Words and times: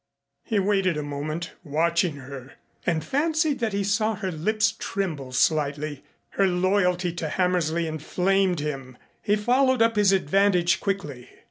He 0.43 0.57
waited 0.57 0.97
a 0.97 1.03
moment, 1.03 1.51
watching 1.63 2.15
her, 2.15 2.53
and 2.87 3.05
fancied 3.05 3.59
that 3.59 3.71
he 3.71 3.83
saw 3.83 4.15
her 4.15 4.31
lips 4.31 4.71
tremble 4.79 5.31
slightly. 5.31 6.03
Her 6.29 6.47
loyalty 6.47 7.13
to 7.13 7.29
Hammersley 7.29 7.85
inflamed 7.85 8.61
him. 8.61 8.97
He 9.21 9.35
followed 9.35 9.83
up 9.83 9.97
his 9.97 10.11
advantage 10.11 10.79
quickly. 10.79 11.29